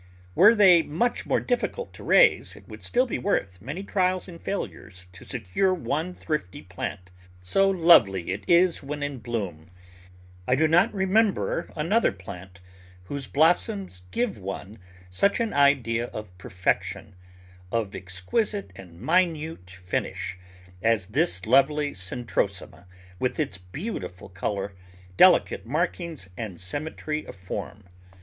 Were 0.33 0.55
they 0.55 0.81
much 0.81 1.27
more 1.27 1.39
difficult 1.39 1.93
to 1.93 2.03
raise, 2.03 2.55
it 2.55 2.67
would 2.67 2.81
still 2.81 3.05
be 3.05 3.19
worth 3.19 3.61
many 3.61 3.83
trials 3.83 4.27
and 4.27 4.41
failures 4.41 5.05
to 5.13 5.23
secure 5.23 5.75
one 5.75 6.11
thrifty 6.11 6.63
plant, 6.63 7.11
so 7.43 7.69
lovely 7.69 8.31
it 8.31 8.43
is 8.47 8.81
when 8.81 9.03
in 9.03 9.19
bloom. 9.19 9.69
I 10.47 10.55
do 10.55 10.67
not 10.67 10.91
remember 10.91 11.71
another 11.75 12.11
plant 12.11 12.61
whose 13.03 13.27
blossoms 13.27 14.01
give 14.09 14.39
one 14.39 14.79
such 15.11 15.39
an 15.39 15.53
idea 15.53 16.05
of 16.05 16.35
perfection— 16.39 17.13
of 17.71 17.93
exquisite 17.93 18.71
and 18.75 18.99
minute 18.99 19.69
finish, 19.69 20.35
as 20.81 21.05
this 21.13 21.45
lovely 21.45 21.91
Centrosema 21.93 22.87
with 23.19 23.39
its 23.39 23.59
beautiful 23.59 24.29
colour, 24.29 24.73
delicate 25.15 25.67
markings, 25.67 26.27
and 26.35 26.59
symmetry 26.59 27.23
of 27.23 27.35
form. 27.35 27.83